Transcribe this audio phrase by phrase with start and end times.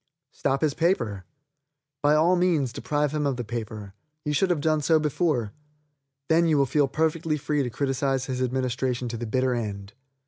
[0.31, 1.25] Stop his paper.
[2.01, 3.93] By all means deprive him of the paper.
[4.25, 5.53] You should have done so before.
[6.27, 9.93] Then you will feel perfectly free to criticise his administration to the bitter end.